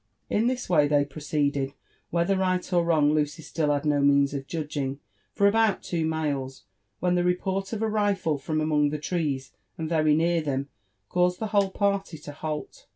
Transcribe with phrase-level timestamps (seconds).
[0.31, 1.73] 899 In this way they proceeded,
[2.09, 4.99] whether right or wrong Lucy had still DO means of judging,
[5.35, 6.63] for about two miles,
[6.99, 10.69] when the report of a rifle from among the trees, and very near them,
[11.07, 12.87] caused the whole party to halt.